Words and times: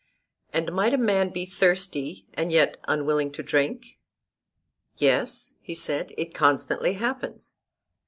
And 0.51 0.71
might 0.73 0.95
a 0.95 0.97
man 0.97 1.29
be 1.29 1.45
thirsty, 1.45 2.25
and 2.33 2.51
yet 2.51 2.77
unwilling 2.87 3.31
to 3.33 3.43
drink? 3.43 3.99
Yes, 4.97 5.53
he 5.61 5.75
said, 5.75 6.11
it 6.17 6.33
constantly 6.33 6.93
happens. 6.93 7.53